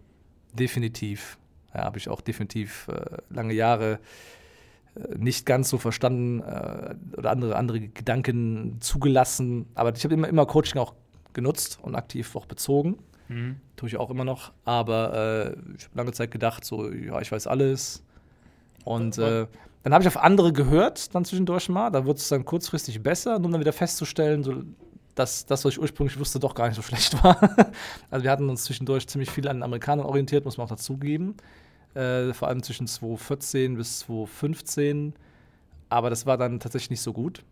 Definitiv. 0.52 1.38
Ja, 1.74 1.84
habe 1.84 1.98
ich 1.98 2.08
auch 2.08 2.20
definitiv 2.20 2.88
äh, 2.88 3.18
lange 3.32 3.54
Jahre 3.54 4.00
äh, 4.96 5.16
nicht 5.16 5.46
ganz 5.46 5.68
so 5.68 5.78
verstanden 5.78 6.40
äh, 6.40 6.94
oder 7.16 7.30
andere, 7.30 7.56
andere 7.56 7.80
Gedanken 7.80 8.78
zugelassen. 8.80 9.66
Aber 9.74 9.94
ich 9.94 10.02
habe 10.02 10.14
immer, 10.14 10.28
immer 10.28 10.46
Coaching 10.46 10.80
auch 10.80 10.94
genutzt 11.34 11.78
und 11.82 11.94
aktiv 11.94 12.34
auch 12.36 12.46
bezogen. 12.46 12.98
Mhm. 13.28 13.56
Tue 13.76 13.88
ich 13.88 13.96
auch 13.96 14.10
immer 14.10 14.24
noch. 14.24 14.52
Aber 14.64 15.14
äh, 15.14 15.74
ich 15.76 15.84
habe 15.84 15.96
lange 15.96 16.12
Zeit 16.12 16.30
gedacht, 16.30 16.64
so, 16.64 16.90
ja, 16.90 17.20
ich 17.20 17.30
weiß 17.30 17.46
alles. 17.46 18.02
Und 18.84 19.18
äh, 19.18 19.46
dann 19.82 19.92
habe 19.92 20.02
ich 20.02 20.08
auf 20.08 20.16
andere 20.16 20.52
gehört, 20.52 21.14
dann 21.14 21.24
zwischendurch 21.24 21.68
mal. 21.68 21.90
Da 21.90 22.04
wurde 22.04 22.18
es 22.18 22.28
dann 22.28 22.44
kurzfristig 22.44 23.02
besser, 23.02 23.38
nur 23.38 23.46
um 23.46 23.52
dann 23.52 23.60
wieder 23.60 23.72
festzustellen, 23.72 24.42
so, 24.42 24.62
dass 25.14 25.46
das, 25.46 25.64
was 25.64 25.74
ich 25.74 25.80
ursprünglich 25.80 26.18
wusste, 26.18 26.38
doch 26.38 26.54
gar 26.54 26.68
nicht 26.68 26.76
so 26.76 26.82
schlecht 26.82 27.22
war. 27.24 27.38
also 28.10 28.24
wir 28.24 28.30
hatten 28.30 28.48
uns 28.48 28.64
zwischendurch 28.64 29.06
ziemlich 29.06 29.30
viel 29.30 29.48
an 29.48 29.58
den 29.58 29.62
Amerikanern 29.62 30.06
orientiert, 30.06 30.44
muss 30.44 30.56
man 30.56 30.66
auch 30.66 30.70
dazugeben. 30.70 31.36
Äh, 31.94 32.32
vor 32.32 32.48
allem 32.48 32.62
zwischen 32.62 32.86
2014 32.86 33.76
bis 33.76 34.00
2015. 34.00 35.14
Aber 35.88 36.10
das 36.10 36.26
war 36.26 36.36
dann 36.36 36.60
tatsächlich 36.60 36.90
nicht 36.90 37.02
so 37.02 37.12
gut. 37.12 37.44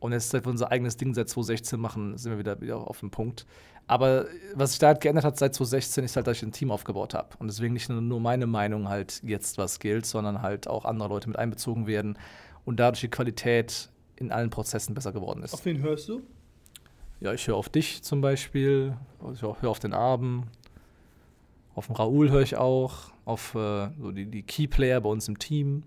Und 0.00 0.12
jetzt, 0.12 0.30
seit 0.30 0.44
wir 0.44 0.50
unser 0.50 0.70
eigenes 0.72 0.96
Ding 0.96 1.14
seit 1.14 1.28
2016 1.28 1.78
machen, 1.78 2.16
sind 2.18 2.32
wir 2.32 2.38
wieder, 2.38 2.60
wieder 2.60 2.78
auf 2.78 3.00
dem 3.00 3.10
Punkt. 3.10 3.46
Aber 3.86 4.26
was 4.54 4.70
sich 4.70 4.78
da 4.78 4.88
halt 4.88 5.00
geändert 5.00 5.24
hat 5.24 5.36
seit 5.36 5.54
2016, 5.54 6.04
ist 6.04 6.16
halt, 6.16 6.26
dass 6.26 6.38
ich 6.38 6.42
ein 6.42 6.52
Team 6.52 6.70
aufgebaut 6.70 7.12
habe. 7.12 7.28
Und 7.38 7.48
deswegen 7.48 7.74
nicht 7.74 7.88
nur 7.88 8.20
meine 8.20 8.46
Meinung 8.46 8.88
halt 8.88 9.20
jetzt 9.22 9.58
was 9.58 9.78
gilt, 9.78 10.06
sondern 10.06 10.42
halt 10.42 10.68
auch 10.68 10.84
andere 10.84 11.08
Leute 11.08 11.28
mit 11.28 11.38
einbezogen 11.38 11.86
werden 11.86 12.18
und 12.64 12.80
dadurch 12.80 13.00
die 13.00 13.08
Qualität 13.08 13.90
in 14.16 14.32
allen 14.32 14.50
Prozessen 14.50 14.94
besser 14.94 15.12
geworden 15.12 15.42
ist. 15.42 15.54
Auf 15.54 15.64
wen 15.64 15.80
hörst 15.80 16.08
du? 16.08 16.22
Ja, 17.20 17.34
ich 17.34 17.46
höre 17.46 17.56
auf 17.56 17.68
dich 17.68 18.02
zum 18.02 18.20
Beispiel, 18.20 18.96
ich 19.34 19.42
höre 19.42 19.68
auf 19.68 19.80
den 19.80 19.92
Abend, 19.92 20.46
auf 21.74 21.86
den 21.86 21.96
Raoul 21.96 22.30
höre 22.30 22.42
ich 22.42 22.56
auch, 22.56 23.10
auf 23.24 23.54
äh, 23.54 23.88
so 24.00 24.12
die, 24.12 24.26
die 24.26 24.42
Keyplayer 24.42 25.00
bei 25.00 25.08
uns 25.08 25.28
im 25.28 25.38
Team. 25.38 25.82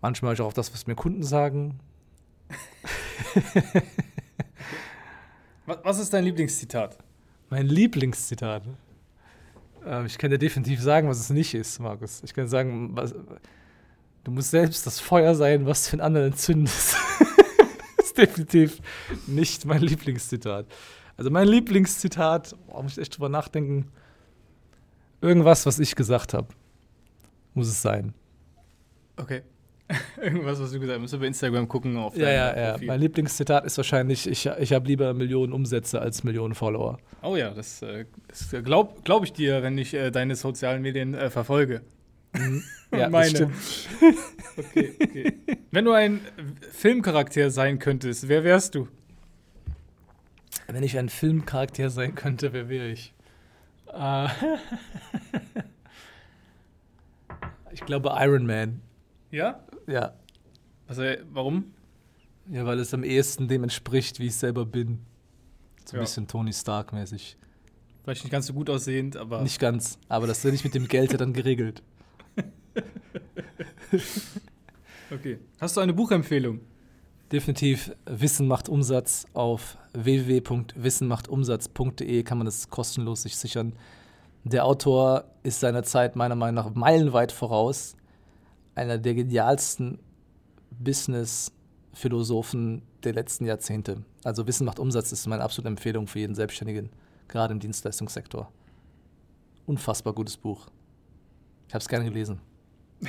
Manchmal 0.00 0.30
höre 0.30 0.34
ich 0.34 0.40
auch 0.40 0.46
auf 0.46 0.54
das, 0.54 0.72
was 0.72 0.86
mir 0.86 0.94
Kunden 0.94 1.22
sagen. 1.22 1.78
was 5.66 5.98
ist 5.98 6.12
dein 6.12 6.24
Lieblingszitat? 6.24 6.98
Mein 7.48 7.66
Lieblingszitat? 7.66 8.62
Ähm, 9.84 10.06
ich 10.06 10.18
kann 10.18 10.30
dir 10.30 10.38
definitiv 10.38 10.80
sagen, 10.80 11.08
was 11.08 11.20
es 11.20 11.30
nicht 11.30 11.54
ist, 11.54 11.78
Markus. 11.80 12.22
Ich 12.24 12.34
kann 12.34 12.48
sagen, 12.48 12.96
was, 12.96 13.14
du 14.24 14.30
musst 14.30 14.50
selbst 14.50 14.86
das 14.86 15.00
Feuer 15.00 15.34
sein, 15.34 15.66
was 15.66 15.84
du 15.84 15.96
den 15.96 16.00
anderen 16.00 16.28
entzündest. 16.28 16.96
ist 17.98 18.18
definitiv 18.18 18.80
nicht 19.26 19.64
mein 19.64 19.82
Lieblingszitat. 19.82 20.66
Also 21.16 21.30
mein 21.30 21.48
Lieblingszitat, 21.48 22.56
oh, 22.68 22.82
muss 22.82 22.92
ich 22.92 22.98
echt 22.98 23.16
drüber 23.16 23.28
nachdenken, 23.28 23.90
irgendwas, 25.20 25.66
was 25.66 25.78
ich 25.78 25.94
gesagt 25.94 26.34
habe, 26.34 26.48
muss 27.54 27.68
es 27.68 27.82
sein. 27.82 28.14
Okay. 29.16 29.42
Irgendwas, 30.22 30.60
was 30.60 30.70
du 30.72 30.80
gesagt 30.80 30.96
hast. 30.96 31.00
Musst 31.00 31.14
du 31.14 31.18
bei 31.18 31.26
Instagram 31.26 31.68
gucken 31.68 31.96
auf 31.96 32.16
Ja, 32.16 32.30
ja, 32.30 32.56
ja. 32.56 32.70
Profil. 32.72 32.86
Mein 32.88 33.00
Lieblingszitat 33.00 33.64
ist 33.64 33.76
wahrscheinlich, 33.76 34.28
ich, 34.28 34.46
ich 34.46 34.72
habe 34.72 34.86
lieber 34.86 35.14
Millionen 35.14 35.52
Umsätze 35.52 36.00
als 36.00 36.24
Millionen 36.24 36.54
Follower. 36.54 36.98
Oh 37.22 37.36
ja, 37.36 37.50
das, 37.50 37.82
äh, 37.82 38.06
das 38.28 38.50
glaube 38.64 38.94
glaub 39.04 39.24
ich 39.24 39.32
dir, 39.32 39.62
wenn 39.62 39.76
ich 39.78 39.94
äh, 39.94 40.10
deine 40.10 40.36
sozialen 40.36 40.82
Medien 40.82 41.14
äh, 41.14 41.30
verfolge. 41.30 41.82
Mhm. 42.32 42.62
ja, 42.92 43.08
meine. 43.08 43.28
stimmt. 43.28 43.54
okay, 44.56 44.96
okay. 45.02 45.32
Wenn 45.70 45.84
du 45.84 45.92
ein 45.92 46.20
Filmcharakter 46.72 47.50
sein 47.50 47.78
könntest, 47.78 48.28
wer 48.28 48.44
wärst 48.44 48.74
du? 48.74 48.88
Wenn 50.68 50.82
ich 50.82 50.96
ein 50.98 51.08
Filmcharakter 51.08 51.90
sein 51.90 52.14
könnte, 52.14 52.52
wer 52.52 52.68
wäre 52.68 52.88
ich? 52.88 53.12
Äh 53.92 54.28
ich 57.72 57.80
glaube 57.84 58.12
Iron 58.18 58.46
Man. 58.46 58.80
Ja? 59.30 59.60
Ja. 59.86 60.12
Also, 60.86 61.02
warum? 61.32 61.72
Ja, 62.50 62.64
weil 62.66 62.78
es 62.80 62.92
am 62.94 63.04
ehesten 63.04 63.46
dem 63.48 63.62
entspricht, 63.62 64.18
wie 64.18 64.26
ich 64.26 64.34
selber 64.36 64.66
bin. 64.66 64.98
So 65.84 65.92
ein 65.92 65.96
Ja. 65.96 66.00
bisschen 66.02 66.26
Tony 66.26 66.52
Stark-mäßig. 66.52 67.36
Vielleicht 68.02 68.24
nicht 68.24 68.32
ganz 68.32 68.46
so 68.46 68.54
gut 68.54 68.68
aussehend, 68.70 69.16
aber. 69.16 69.42
Nicht 69.42 69.60
ganz, 69.60 69.98
aber 70.08 70.26
das 70.26 70.42
werde 70.44 70.54
ich 70.56 70.64
mit 70.64 70.74
dem 70.74 70.88
Geld 70.88 71.12
ja 71.12 71.18
dann 71.18 71.32
geregelt. 71.32 71.82
Okay. 75.12 75.40
Hast 75.60 75.76
du 75.76 75.80
eine 75.80 75.92
Buchempfehlung? 75.92 76.60
Definitiv 77.32 77.90
Wissen 78.06 78.46
macht 78.46 78.68
Umsatz 78.68 79.26
auf 79.34 79.76
www.wissenmachtumsatz.de 79.92 82.22
kann 82.22 82.38
man 82.38 82.44
das 82.44 82.70
kostenlos 82.70 83.22
sich 83.22 83.36
sichern. 83.36 83.72
Der 84.44 84.64
Autor 84.64 85.24
ist 85.42 85.58
seiner 85.60 85.82
Zeit 85.82 86.14
meiner 86.16 86.36
Meinung 86.36 86.64
nach 86.64 86.72
meilenweit 86.74 87.32
voraus. 87.32 87.96
Einer 88.74 88.98
der 88.98 89.14
genialsten 89.14 89.98
Business-Philosophen 90.70 92.82
der 93.04 93.14
letzten 93.14 93.46
Jahrzehnte. 93.46 94.04
Also 94.24 94.46
Wissen 94.46 94.64
macht 94.64 94.78
Umsatz 94.78 95.12
ist 95.12 95.26
meine 95.26 95.42
absolute 95.42 95.68
Empfehlung 95.68 96.06
für 96.06 96.20
jeden 96.20 96.34
Selbstständigen, 96.34 96.90
gerade 97.28 97.52
im 97.52 97.60
Dienstleistungssektor. 97.60 98.50
Unfassbar 99.66 100.12
gutes 100.12 100.36
Buch. 100.36 100.66
Ich 101.68 101.74
habe 101.74 101.82
es 101.82 101.88
gerne 101.88 102.04
gelesen. 102.04 102.40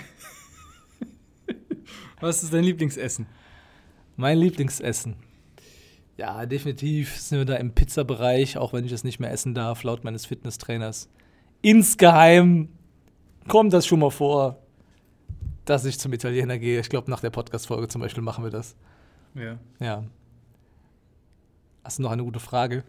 Was 2.19 2.43
ist 2.43 2.53
dein 2.53 2.63
Lieblingsessen? 2.63 3.25
Mein 4.15 4.37
Lieblingsessen. 4.37 5.15
Ja, 6.17 6.45
definitiv 6.45 7.17
sind 7.17 7.39
wir 7.39 7.45
da 7.45 7.55
im 7.55 7.73
Pizzabereich, 7.73 8.57
auch 8.57 8.73
wenn 8.73 8.85
ich 8.85 8.91
es 8.91 9.03
nicht 9.03 9.19
mehr 9.19 9.31
essen 9.31 9.55
darf, 9.55 9.83
laut 9.83 10.03
meines 10.03 10.27
Fitnesstrainers. 10.27 11.09
Insgeheim 11.63 12.69
kommt 13.47 13.73
das 13.73 13.87
schon 13.87 13.99
mal 13.99 14.11
vor, 14.11 14.60
dass 15.71 15.85
ich 15.85 15.97
zum 15.97 16.11
Italiener 16.11 16.59
gehe. 16.59 16.81
Ich 16.81 16.89
glaube, 16.89 17.09
nach 17.09 17.21
der 17.21 17.29
Podcast-Folge 17.29 17.87
zum 17.87 18.01
Beispiel 18.01 18.21
machen 18.21 18.43
wir 18.43 18.51
das. 18.51 18.75
Ja. 19.33 19.57
Ja. 19.79 20.03
Hast 21.81 21.97
du 21.97 22.03
noch 22.03 22.11
eine 22.11 22.25
gute 22.25 22.41
Frage? 22.41 22.83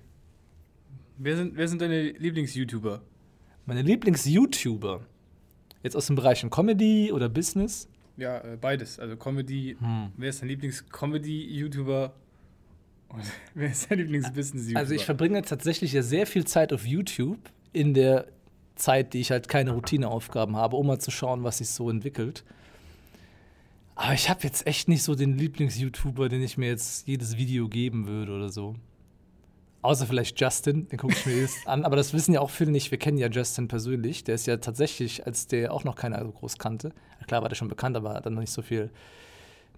Wer 1.16 1.36
sind, 1.36 1.56
wer 1.56 1.68
sind 1.68 1.80
deine 1.80 2.10
Lieblings-YouTuber? 2.10 3.00
Meine 3.66 3.82
Lieblings-YouTuber. 3.82 5.00
Jetzt 5.84 5.94
aus 5.94 6.08
den 6.08 6.16
Bereichen 6.16 6.50
Comedy 6.50 7.12
oder 7.12 7.28
Business? 7.28 7.88
Ja, 8.16 8.38
äh, 8.38 8.58
beides. 8.60 8.98
Also 8.98 9.16
Comedy. 9.16 9.76
Hm. 9.78 10.10
Wer 10.16 10.30
ist 10.30 10.42
dein 10.42 10.48
Lieblings-Comedy-YouTuber? 10.48 12.12
Und 13.10 13.22
wer 13.54 13.70
ist 13.70 13.88
dein 13.88 13.98
Lieblings-Business-YouTuber? 13.98 14.80
Also 14.80 14.94
ich 14.94 15.04
verbringe 15.04 15.40
tatsächlich 15.42 15.92
ja 15.92 16.02
sehr 16.02 16.26
viel 16.26 16.44
Zeit 16.46 16.72
auf 16.72 16.84
YouTube 16.84 17.38
in 17.72 17.94
der 17.94 18.26
Zeit, 18.74 19.14
die 19.14 19.20
ich 19.20 19.30
halt 19.30 19.48
keine 19.48 19.70
Routineaufgaben 19.70 20.56
habe, 20.56 20.74
um 20.74 20.88
mal 20.88 20.98
zu 20.98 21.12
schauen, 21.12 21.44
was 21.44 21.58
sich 21.58 21.68
so 21.68 21.88
entwickelt. 21.88 22.42
Aber 24.02 24.14
ich 24.14 24.28
habe 24.28 24.40
jetzt 24.42 24.66
echt 24.66 24.88
nicht 24.88 25.04
so 25.04 25.14
den 25.14 25.38
Lieblings-YouTuber, 25.38 26.28
den 26.28 26.42
ich 26.42 26.58
mir 26.58 26.66
jetzt 26.66 27.06
jedes 27.06 27.36
Video 27.36 27.68
geben 27.68 28.08
würde 28.08 28.32
oder 28.32 28.48
so. 28.48 28.74
Außer 29.80 30.08
vielleicht 30.08 30.40
Justin, 30.40 30.88
den 30.88 30.98
gucke 30.98 31.12
ich 31.12 31.24
mir 31.24 31.40
jetzt 31.40 31.68
an. 31.68 31.84
Aber 31.84 31.94
das 31.94 32.12
wissen 32.12 32.34
ja 32.34 32.40
auch 32.40 32.50
viele 32.50 32.72
nicht. 32.72 32.90
Wir 32.90 32.98
kennen 32.98 33.16
ja 33.16 33.28
Justin 33.28 33.68
persönlich. 33.68 34.24
Der 34.24 34.34
ist 34.34 34.48
ja 34.48 34.56
tatsächlich, 34.56 35.24
als 35.24 35.46
der 35.46 35.72
auch 35.72 35.84
noch 35.84 35.94
keiner 35.94 36.20
so 36.24 36.32
groß 36.32 36.58
kannte. 36.58 36.92
Klar 37.28 37.42
war 37.42 37.48
der 37.48 37.54
schon 37.54 37.68
bekannt, 37.68 37.96
aber 37.96 38.20
dann 38.20 38.34
noch 38.34 38.40
nicht 38.40 38.50
so 38.50 38.62
viel 38.62 38.90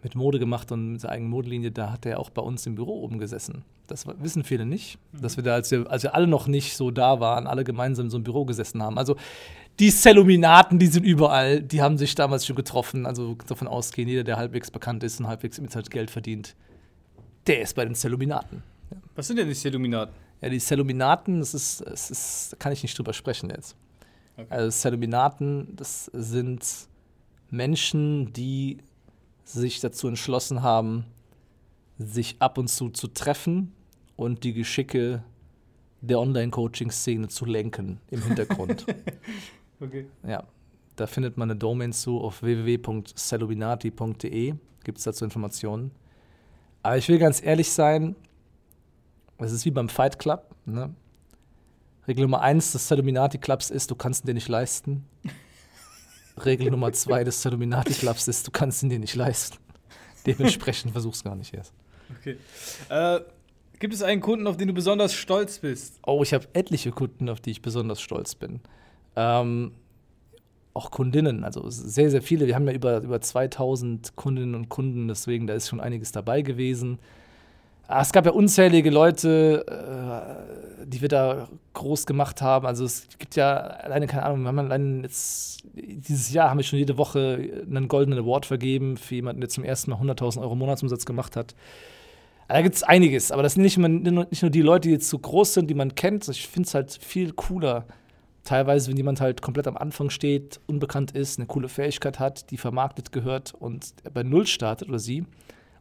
mit 0.05 0.15
Mode 0.15 0.39
gemacht 0.39 0.71
und 0.71 0.93
mit 0.93 1.01
seiner 1.01 1.15
eigenen 1.15 1.31
Modelinie. 1.31 1.73
Da 1.73 1.91
hat 1.91 2.07
er 2.07 2.21
auch 2.21 2.31
bei 2.31 2.43
uns 2.43 2.67
im 2.67 2.75
Büro 2.75 3.03
oben 3.03 3.19
gesessen. 3.19 3.65
Das 3.87 4.07
wissen 4.07 4.45
viele 4.45 4.67
nicht. 4.67 4.99
Dass 5.13 5.37
wir 5.37 5.43
da, 5.43 5.55
als 5.55 5.71
wir, 5.71 5.91
als 5.91 6.03
wir 6.03 6.15
alle 6.15 6.27
noch 6.27 6.47
nicht 6.47 6.77
so 6.77 6.91
da 6.91 7.21
waren, 7.21 7.47
alle 7.47 7.65
gemeinsam 7.65 8.07
in 8.07 8.11
so 8.11 8.19
einem 8.19 8.25
Büro 8.25 8.45
gesessen 8.45 8.83
haben. 8.83 8.99
Also 8.99 9.17
die 9.81 9.91
Celluminaten, 9.91 10.79
die 10.79 10.87
sind 10.87 11.05
überall. 11.05 11.63
Die 11.63 11.83
haben 11.83 11.99
sich 11.99 12.15
damals 12.15 12.47
schon 12.47 12.55
getroffen. 12.55 13.07
Also 13.07 13.37
davon 13.47 13.67
ausgehen, 13.67 14.09
jeder, 14.09 14.25
der 14.25 14.37
halbwegs 14.37 14.71
bekannt 14.71 15.03
ist 15.03 15.19
und 15.19 15.27
halbwegs 15.27 15.59
im 15.59 15.65
Internet 15.65 15.91
Geld 15.91 16.11
verdient, 16.11 16.55
der 17.47 17.63
ist 17.63 17.75
bei 17.75 17.85
den 17.85 17.95
Celluminaten. 17.95 18.63
Was 19.15 19.27
sind 19.27 19.39
denn 19.39 19.49
die 19.49 19.69
Illuminaten? 19.69 20.15
Ja, 20.41 20.51
die 20.51 20.61
Celluminaten, 20.61 21.41
das 21.41 21.55
ist, 21.55 21.81
das 21.87 22.11
ist, 22.11 22.53
da 22.53 22.57
kann 22.59 22.73
ich 22.73 22.83
nicht 22.83 22.99
drüber 22.99 23.15
sprechen 23.15 23.51
jetzt. 23.51 23.77
Okay. 24.37 24.47
Also 24.51 24.71
Celluminaten, 24.71 25.75
das 25.77 26.11
sind 26.13 26.89
Menschen, 27.51 28.33
die 28.33 28.79
sich 29.45 29.81
dazu 29.81 30.09
entschlossen 30.09 30.63
haben, 30.63 31.05
sich 31.99 32.37
ab 32.41 32.59
und 32.59 32.69
zu 32.69 32.91
zu 32.91 33.09
treffen 33.09 33.73
und 34.17 34.45
die 34.45 34.53
Geschicke 34.53 35.25
der 36.01 36.21
Online-Coaching-Szene 36.21 37.27
zu 37.29 37.45
lenken 37.45 38.01
im 38.11 38.23
Hintergrund. 38.23 38.87
Okay. 39.81 40.07
ja, 40.27 40.45
da 40.95 41.09
findet 41.09 41.37
man 41.37 41.51
eine 41.51 41.59
Domain 41.59 41.93
zu 41.93 42.21
auf 42.21 42.43
www.celluminati.de. 42.43 44.55
Gibt 44.85 44.99
es 44.99 45.05
dazu 45.05 45.25
Informationen. 45.25 45.91
Aber 46.83 46.97
ich 46.97 47.09
will 47.09 47.19
ganz 47.19 47.43
ehrlich 47.43 47.73
sein, 47.73 48.15
es 49.39 49.51
ist 49.53 49.65
wie 49.65 49.73
beim 49.73 49.89
Fight 49.89 50.21
Club. 50.21 50.55
Ne? 50.65 50.95
Regel 52.07 52.23
Nummer 52.23 52.43
eins 52.43 52.71
des 52.73 52.87
Celluminati 52.87 53.39
Clubs 53.39 53.71
ist, 53.71 53.91
du 53.91 53.97
kannst 53.97 54.29
dir 54.29 54.35
nicht 54.35 54.49
leisten. 54.49 55.05
Regel 56.37 56.71
Nummer 56.71 56.93
zwei 56.93 57.25
des 57.25 57.41
Celluminati 57.41 57.93
Clubs 57.93 58.29
ist, 58.29 58.47
du 58.47 58.51
kannst 58.51 58.83
ihn 58.83 58.89
dir 58.89 58.99
nicht 58.99 59.15
leisten. 59.15 59.59
Dementsprechend 60.27 60.93
versuch's 60.93 61.23
gar 61.23 61.37
nicht 61.37 61.55
erst. 61.55 61.75
okay. 62.19 62.37
Äh, 62.89 63.21
gibt 63.79 63.95
es 63.95 64.03
einen 64.03 64.21
Kunden, 64.21 64.47
auf 64.47 64.57
den 64.57 64.69
du 64.69 64.75
besonders 64.75 65.13
stolz 65.13 65.59
bist? 65.59 65.99
Oh, 66.07 66.23
ich 66.23 66.33
habe 66.33 66.47
etliche 66.55 66.91
Kunden, 66.91 67.29
auf 67.29 67.41
die 67.41 67.51
ich 67.51 67.63
besonders 67.63 68.01
stolz 68.01 68.35
bin. 68.35 68.61
Ähm, 69.17 69.73
auch 70.73 70.91
Kundinnen, 70.91 71.45
also 71.45 71.69
sehr, 71.71 72.11
sehr 72.11 72.23
viele. 72.23 72.47
Wir 72.47 72.57
haben 72.57 72.67
ja 72.67 72.73
über, 72.73 73.01
über 73.01 73.21
2000 73.21 74.17
Kundinnen 74.17 74.55
und 74.55 74.69
Kunden, 74.69 75.07
deswegen 75.07 75.47
da 75.47 75.55
ist 75.55 75.69
schon 75.69 75.81
einiges 75.81 76.11
dabei 76.11 76.43
gewesen. 76.43 76.99
Ah, 77.87 78.01
es 78.01 78.13
gab 78.13 78.25
ja 78.25 78.33
unzählige 78.33 78.89
Leute, 78.91 79.65
äh, 79.69 80.87
die 80.87 81.03
wir 81.03 81.09
da 81.09 81.49
groß 81.75 82.07
gemacht 82.07 82.41
haben. 82.41 82.67
Also 82.67 82.85
es 82.85 83.07
gibt 83.19 83.37
ja 83.37 83.57
alleine, 83.57 84.07
keine 84.07 84.23
Ahnung, 84.23 84.43
wir 84.43 84.49
haben 84.49 84.59
allein 84.59 85.03
jetzt, 85.03 85.63
dieses 85.75 86.33
Jahr 86.33 86.49
haben 86.49 86.57
wir 86.59 86.65
schon 86.65 86.79
jede 86.79 86.97
Woche 86.97 87.65
einen 87.69 87.89
goldenen 87.89 88.19
Award 88.21 88.47
vergeben 88.47 88.97
für 88.97 89.17
jemanden, 89.17 89.41
der 89.41 89.51
zum 89.51 89.65
ersten 89.65 89.91
Mal 89.91 90.01
100.000 90.01 90.41
Euro 90.41 90.55
Monatsumsatz 90.55 91.05
gemacht 91.05 91.37
hat. 91.37 91.55
Da 92.49 92.63
gibt 92.63 92.75
es 92.75 92.83
einiges, 92.83 93.33
aber 93.33 93.43
das 93.43 93.55
sind 93.55 93.63
nicht, 93.63 93.77
immer, 93.77 93.89
nicht 93.89 94.43
nur 94.43 94.51
die 94.51 94.63
Leute, 94.63 94.89
die 94.89 94.95
jetzt 94.95 95.09
so 95.09 95.19
groß 95.19 95.55
sind, 95.55 95.69
die 95.69 95.75
man 95.75 95.95
kennt. 95.95 96.29
Ich 96.29 96.47
finde 96.47 96.67
es 96.67 96.75
halt 96.75 96.99
viel 97.01 97.33
cooler, 97.33 97.87
teilweise, 98.45 98.91
wenn 98.91 98.97
jemand 98.97 99.21
halt 99.21 99.43
komplett 99.43 99.67
am 99.67 99.77
Anfang 99.77 100.11
steht, 100.11 100.61
unbekannt 100.67 101.13
ist, 101.13 101.39
eine 101.39 101.47
coole 101.47 101.69
Fähigkeit 101.69 102.19
hat, 102.19 102.51
die 102.51 102.57
vermarktet 102.57 103.13
gehört 103.13 103.55
und 103.55 103.95
bei 104.13 104.23
Null 104.23 104.47
startet 104.47 104.89
oder 104.89 104.99
sie 104.99 105.25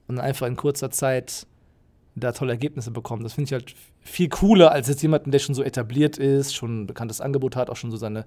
und 0.07 0.17
dann 0.17 0.25
einfach 0.25 0.47
in 0.47 0.55
kurzer 0.55 0.89
Zeit 0.89 1.47
da 2.15 2.31
tolle 2.31 2.51
Ergebnisse 2.51 2.91
bekommt. 2.91 3.23
Das 3.25 3.33
finde 3.33 3.47
ich 3.47 3.53
halt 3.53 3.75
viel 4.01 4.29
cooler, 4.29 4.71
als 4.71 4.87
jetzt 4.87 5.01
jemanden, 5.01 5.31
der 5.31 5.39
schon 5.39 5.55
so 5.55 5.63
etabliert 5.63 6.17
ist, 6.17 6.53
schon 6.53 6.83
ein 6.83 6.87
bekanntes 6.87 7.21
Angebot 7.21 7.55
hat, 7.55 7.69
auch 7.69 7.75
schon 7.75 7.91
so 7.91 7.97
seine 7.97 8.25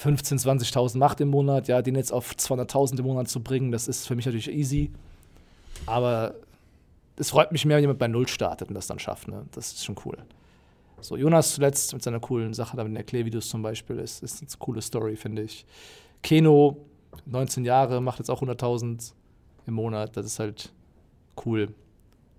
15.000, 0.00 0.72
20.000 0.72 0.98
macht 0.98 1.20
im 1.20 1.28
Monat, 1.28 1.68
ja, 1.68 1.82
den 1.82 1.94
jetzt 1.94 2.12
auf 2.12 2.32
200.000 2.32 2.98
im 2.98 3.04
Monat 3.04 3.28
zu 3.28 3.42
bringen, 3.42 3.70
das 3.70 3.88
ist 3.88 4.06
für 4.06 4.16
mich 4.16 4.24
natürlich 4.24 4.50
easy. 4.50 4.90
Aber 5.86 6.34
es 7.16 7.30
freut 7.30 7.52
mich 7.52 7.64
mehr, 7.64 7.76
wenn 7.76 7.84
jemand 7.84 7.98
bei 7.98 8.08
Null 8.08 8.26
startet 8.28 8.68
und 8.68 8.74
das 8.74 8.86
dann 8.86 8.98
schafft. 8.98 9.28
Ne? 9.28 9.44
Das 9.52 9.72
ist 9.72 9.84
schon 9.84 9.96
cool. 10.04 10.16
So, 11.00 11.16
Jonas 11.16 11.54
zuletzt 11.54 11.92
mit 11.92 12.02
seiner 12.02 12.20
coolen 12.20 12.54
Sache, 12.54 12.76
da 12.76 12.84
mit 12.84 12.92
den 12.92 12.96
Erklärvideos 12.96 13.48
zum 13.48 13.62
Beispiel, 13.62 13.98
ist, 13.98 14.22
ist 14.22 14.40
eine 14.40 14.48
coole 14.58 14.80
Story, 14.80 15.16
finde 15.16 15.42
ich. 15.42 15.66
Keno, 16.22 16.78
19 17.26 17.64
Jahre, 17.64 18.00
macht 18.00 18.20
jetzt 18.20 18.30
auch 18.30 18.40
100.000 18.40 19.12
im 19.66 19.74
Monat. 19.74 20.16
Das 20.16 20.24
ist 20.24 20.38
halt 20.38 20.72
cool. 21.44 21.74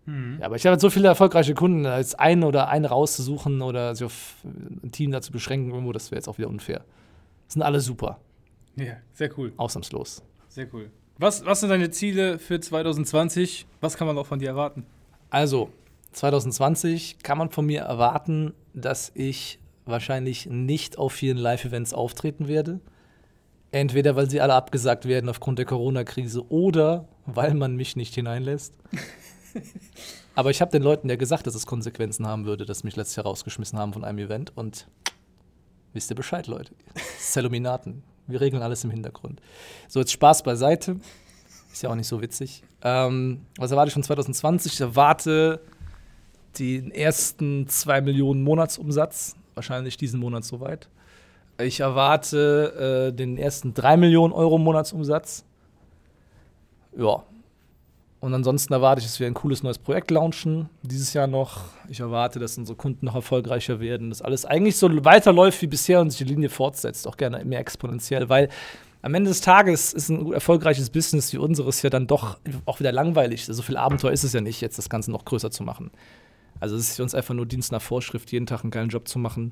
Mhm. 0.05 0.37
Ja, 0.39 0.45
aber 0.47 0.55
ich 0.55 0.65
habe 0.65 0.71
halt 0.71 0.81
so 0.81 0.89
viele 0.89 1.07
erfolgreiche 1.07 1.53
Kunden, 1.53 1.85
als 1.85 2.15
einen 2.15 2.43
oder 2.43 2.67
einen 2.69 2.85
rauszusuchen 2.85 3.61
oder 3.61 3.95
sich 3.95 4.05
auf 4.05 4.35
ein 4.43 4.91
Team 4.91 5.11
da 5.11 5.21
zu 5.21 5.31
beschränken, 5.31 5.71
irgendwo, 5.71 5.91
das 5.93 6.11
wäre 6.11 6.17
jetzt 6.19 6.27
auch 6.27 6.37
wieder 6.37 6.49
unfair. 6.49 6.83
Sind 7.47 7.61
alle 7.61 7.79
super, 7.79 8.19
Ja, 8.75 8.93
sehr 9.13 9.29
cool. 9.37 9.53
ausnahmslos. 9.57 10.23
Sehr 10.49 10.67
cool. 10.73 10.89
Was, 11.19 11.45
was 11.45 11.59
sind 11.59 11.69
deine 11.69 11.89
Ziele 11.91 12.39
für 12.39 12.59
2020? 12.59 13.65
Was 13.81 13.95
kann 13.97 14.07
man 14.07 14.17
auch 14.17 14.25
von 14.25 14.39
dir 14.39 14.49
erwarten? 14.49 14.85
Also, 15.29 15.69
2020 16.13 17.19
kann 17.23 17.37
man 17.37 17.49
von 17.51 17.65
mir 17.65 17.81
erwarten, 17.81 18.53
dass 18.73 19.11
ich 19.15 19.59
wahrscheinlich 19.85 20.47
nicht 20.47 20.97
auf 20.97 21.13
vielen 21.13 21.37
Live-Events 21.37 21.93
auftreten 21.93 22.47
werde. 22.47 22.79
Entweder 23.71 24.15
weil 24.15 24.29
sie 24.29 24.39
alle 24.41 24.53
abgesagt 24.53 25.07
werden 25.07 25.29
aufgrund 25.29 25.59
der 25.59 25.65
Corona-Krise 25.65 26.47
oder 26.49 27.07
weil 27.25 27.53
man 27.53 27.75
mich 27.75 27.95
nicht 27.95 28.13
hineinlässt. 28.15 28.75
Aber 30.35 30.49
ich 30.49 30.61
habe 30.61 30.71
den 30.71 30.83
Leuten 30.83 31.09
ja 31.09 31.15
gesagt, 31.15 31.47
dass 31.47 31.55
es 31.55 31.65
Konsequenzen 31.65 32.27
haben 32.27 32.45
würde, 32.45 32.65
dass 32.65 32.83
mich 32.83 32.95
letztes 32.95 33.15
Jahr 33.15 33.25
rausgeschmissen 33.25 33.77
haben 33.77 33.93
von 33.93 34.03
einem 34.03 34.19
Event. 34.19 34.51
Und 34.55 34.87
wisst 35.93 36.09
ihr 36.09 36.15
Bescheid, 36.15 36.47
Leute. 36.47 36.73
Celluminaten. 37.19 38.03
Wir 38.27 38.41
regeln 38.41 38.63
alles 38.63 38.83
im 38.83 38.91
Hintergrund. 38.91 39.41
So, 39.87 39.99
jetzt 39.99 40.11
Spaß 40.11 40.43
beiseite. 40.43 40.97
Ist 41.71 41.81
ja 41.81 41.89
auch 41.89 41.95
nicht 41.95 42.07
so 42.07 42.21
witzig. 42.21 42.63
Ähm, 42.83 43.45
was 43.57 43.71
erwarte 43.71 43.89
ich 43.89 43.93
von 43.93 44.03
2020? 44.03 44.73
Ich 44.73 44.81
erwarte 44.81 45.59
den 46.59 46.91
ersten 46.91 47.67
2 47.67 48.01
Millionen 48.01 48.43
Monatsumsatz, 48.43 49.35
wahrscheinlich 49.55 49.97
diesen 49.97 50.19
Monat 50.19 50.45
soweit. 50.45 50.87
Ich 51.59 51.79
erwarte 51.79 53.09
äh, 53.11 53.15
den 53.15 53.37
ersten 53.37 53.73
3 53.73 53.97
Millionen 53.97 54.33
Euro 54.33 54.57
Monatsumsatz. 54.57 55.45
Ja. 56.97 57.23
Und 58.23 58.33
ansonsten 58.33 58.71
erwarte 58.71 59.01
ich, 59.01 59.05
dass 59.05 59.19
wir 59.19 59.27
ein 59.27 59.33
cooles 59.33 59.63
neues 59.63 59.77
Projekt 59.77 60.09
launchen 60.09 60.69
dieses 60.81 61.11
Jahr 61.11 61.27
noch. 61.27 61.65
Ich 61.89 61.99
erwarte, 61.99 62.39
dass 62.39 62.57
unsere 62.57 62.77
Kunden 62.77 63.05
noch 63.05 63.15
erfolgreicher 63.15 63.81
werden, 63.81 64.11
dass 64.11 64.21
alles 64.21 64.45
eigentlich 64.45 64.77
so 64.77 64.87
weiterläuft 65.03 65.61
wie 65.61 65.67
bisher 65.67 65.99
und 65.99 66.09
sich 66.09 66.19
die 66.25 66.33
Linie 66.33 66.47
fortsetzt, 66.47 67.05
auch 67.05 67.17
gerne 67.17 67.43
mehr 67.43 67.59
exponentiell, 67.59 68.29
weil 68.29 68.47
am 69.01 69.13
Ende 69.13 69.27
des 69.27 69.41
Tages 69.41 69.91
ist 69.91 70.07
ein 70.07 70.31
erfolgreiches 70.31 70.89
Business 70.89 71.33
wie 71.33 71.37
unseres 71.37 71.81
ja 71.81 71.89
dann 71.89 72.07
doch 72.07 72.37
auch 72.65 72.79
wieder 72.79 72.93
langweilig. 72.93 73.45
So 73.45 73.61
viel 73.61 73.75
Abenteuer 73.75 74.13
ist 74.13 74.23
es 74.23 74.31
ja 74.31 74.39
nicht, 74.39 74.61
jetzt 74.61 74.77
das 74.77 74.87
Ganze 74.87 75.11
noch 75.11 75.25
größer 75.25 75.51
zu 75.51 75.63
machen. 75.63 75.91
Also 76.61 76.77
es 76.77 76.91
ist 76.91 76.95
für 76.95 77.03
uns 77.03 77.13
einfach 77.13 77.33
nur 77.33 77.45
Dienst 77.45 77.73
nach 77.73 77.81
Vorschrift, 77.81 78.31
jeden 78.31 78.45
Tag 78.45 78.61
einen 78.63 78.71
geilen 78.71 78.87
Job 78.87 79.09
zu 79.09 79.19
machen, 79.19 79.51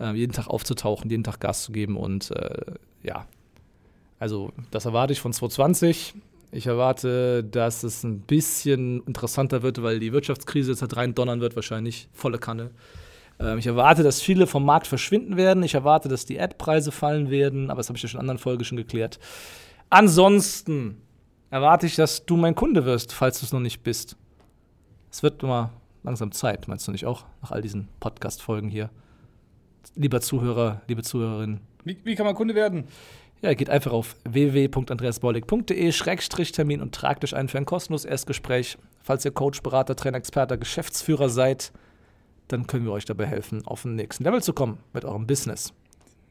äh, 0.00 0.14
jeden 0.14 0.32
Tag 0.32 0.48
aufzutauchen, 0.48 1.08
jeden 1.10 1.22
Tag 1.22 1.38
Gas 1.38 1.62
zu 1.62 1.70
geben 1.70 1.96
und 1.96 2.32
äh, 2.32 2.72
ja. 3.04 3.28
Also 4.18 4.50
das 4.72 4.84
erwarte 4.84 5.12
ich 5.12 5.20
von 5.20 5.32
2020. 5.32 6.14
Ich 6.52 6.66
erwarte, 6.66 7.44
dass 7.44 7.84
es 7.84 8.02
ein 8.02 8.20
bisschen 8.20 9.04
interessanter 9.06 9.62
wird, 9.62 9.82
weil 9.82 10.00
die 10.00 10.12
Wirtschaftskrise 10.12 10.72
jetzt 10.72 10.82
halt 10.82 10.96
rein 10.96 11.14
donnern 11.14 11.40
wird, 11.40 11.54
wahrscheinlich 11.54 12.08
volle 12.12 12.38
Kanne. 12.38 12.70
Ähm, 13.38 13.58
ich 13.58 13.66
erwarte, 13.66 14.02
dass 14.02 14.20
viele 14.20 14.46
vom 14.46 14.64
Markt 14.64 14.86
verschwinden 14.86 15.36
werden. 15.36 15.62
Ich 15.62 15.74
erwarte, 15.74 16.08
dass 16.08 16.26
die 16.26 16.40
Ad-Preise 16.40 16.90
fallen 16.90 17.30
werden, 17.30 17.70
aber 17.70 17.78
das 17.78 17.88
habe 17.88 17.96
ich 17.96 18.02
ja 18.02 18.08
schon 18.08 18.18
in 18.18 18.22
anderen 18.22 18.38
Folgen 18.38 18.64
schon 18.64 18.76
geklärt. 18.76 19.20
Ansonsten 19.90 21.02
erwarte 21.50 21.86
ich, 21.86 21.96
dass 21.96 22.26
du 22.26 22.36
mein 22.36 22.54
Kunde 22.54 22.84
wirst, 22.84 23.12
falls 23.12 23.40
du 23.40 23.46
es 23.46 23.52
noch 23.52 23.60
nicht 23.60 23.82
bist. 23.82 24.16
Es 25.10 25.22
wird 25.22 25.42
mal 25.42 25.70
langsam 26.02 26.32
Zeit, 26.32 26.68
meinst 26.68 26.86
du 26.86 26.92
nicht 26.92 27.06
auch, 27.06 27.24
nach 27.42 27.50
all 27.52 27.62
diesen 27.62 27.88
Podcast-Folgen 28.00 28.68
hier? 28.68 28.90
Lieber 29.94 30.20
Zuhörer, 30.20 30.82
liebe 30.88 31.02
Zuhörerin. 31.02 31.60
Wie, 31.84 31.98
wie 32.04 32.14
kann 32.14 32.26
man 32.26 32.34
Kunde 32.34 32.54
werden? 32.54 32.84
Ja, 33.42 33.54
geht 33.54 33.70
einfach 33.70 33.92
auf 33.92 34.16
www.andreasbaulig.de-termin 34.28 36.82
und 36.82 36.94
tragt 36.94 37.24
euch 37.24 37.34
ein 37.34 37.48
für 37.48 37.56
ein 37.56 37.64
kostenloses 37.64 38.04
Erstgespräch. 38.04 38.76
Falls 39.02 39.24
ihr 39.24 39.30
Coach, 39.30 39.62
Berater, 39.62 39.96
Trainer, 39.96 40.18
Experte, 40.18 40.58
Geschäftsführer 40.58 41.30
seid, 41.30 41.72
dann 42.48 42.66
können 42.66 42.84
wir 42.84 42.92
euch 42.92 43.06
dabei 43.06 43.24
helfen, 43.26 43.66
auf 43.66 43.80
den 43.82 43.94
nächsten 43.94 44.24
Level 44.24 44.42
zu 44.42 44.52
kommen 44.52 44.76
mit 44.92 45.06
eurem 45.06 45.26
Business. 45.26 45.72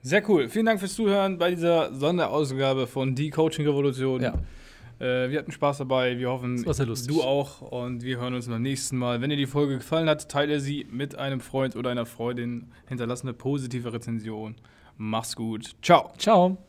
Sehr 0.01 0.27
cool. 0.29 0.47
Vielen 0.49 0.67
Dank 0.67 0.79
fürs 0.79 0.93
Zuhören 0.93 1.37
bei 1.37 1.49
dieser 1.49 1.93
Sonderausgabe 1.93 2.87
von 2.87 3.15
Die 3.15 3.31
Coaching 3.31 3.65
Revolution. 3.65 4.21
Ja. 4.21 4.35
Äh, 4.99 5.29
wir 5.29 5.39
hatten 5.39 5.51
Spaß 5.51 5.79
dabei. 5.79 6.17
Wir 6.17 6.29
hoffen, 6.29 6.63
du 6.63 7.23
auch. 7.23 7.61
Und 7.61 8.03
wir 8.03 8.19
hören 8.19 8.33
uns 8.33 8.47
beim 8.47 8.61
nächsten 8.61 8.97
Mal. 8.97 9.21
Wenn 9.21 9.29
dir 9.29 9.35
die 9.35 9.45
Folge 9.45 9.77
gefallen 9.77 10.07
hat, 10.07 10.29
teile 10.29 10.59
sie 10.59 10.85
mit 10.91 11.17
einem 11.17 11.41
Freund 11.41 11.75
oder 11.75 11.89
einer 11.89 12.05
Freundin. 12.05 12.71
Hinterlasse 12.87 13.23
eine 13.23 13.33
positive 13.33 13.91
Rezension. 13.91 14.55
Mach's 14.97 15.35
gut. 15.35 15.75
Ciao. 15.81 16.11
Ciao. 16.17 16.68